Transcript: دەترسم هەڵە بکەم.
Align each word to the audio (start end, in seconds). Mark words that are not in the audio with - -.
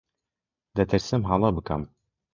دەترسم 0.77 1.21
هەڵە 1.29 1.49
بکەم. 1.57 1.83